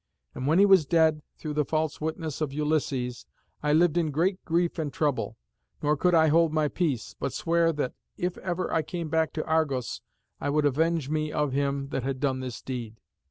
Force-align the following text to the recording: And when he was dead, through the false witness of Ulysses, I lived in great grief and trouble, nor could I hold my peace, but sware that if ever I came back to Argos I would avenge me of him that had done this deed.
And 0.33 0.47
when 0.47 0.57
he 0.57 0.65
was 0.65 0.87
dead, 0.87 1.21
through 1.37 1.53
the 1.53 1.63
false 1.63 2.01
witness 2.01 2.41
of 2.41 2.51
Ulysses, 2.51 3.27
I 3.61 3.71
lived 3.71 3.97
in 3.97 4.09
great 4.09 4.43
grief 4.43 4.79
and 4.79 4.91
trouble, 4.91 5.37
nor 5.83 5.95
could 5.95 6.15
I 6.15 6.29
hold 6.29 6.51
my 6.51 6.69
peace, 6.69 7.13
but 7.19 7.33
sware 7.33 7.71
that 7.73 7.93
if 8.17 8.35
ever 8.39 8.73
I 8.73 8.81
came 8.81 9.09
back 9.09 9.31
to 9.33 9.45
Argos 9.45 10.01
I 10.39 10.49
would 10.49 10.65
avenge 10.65 11.07
me 11.11 11.31
of 11.31 11.51
him 11.53 11.89
that 11.89 12.01
had 12.01 12.19
done 12.19 12.39
this 12.39 12.63
deed. 12.63 12.99